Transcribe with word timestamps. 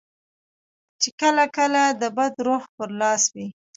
چې 1.01 1.09
کله 1.21 1.45
کله 1.57 1.83
د 2.01 2.03
بد 2.17 2.33
روح 2.47 2.63
پر 2.75 2.89
لاس 3.01 3.23
وي. 3.35 3.47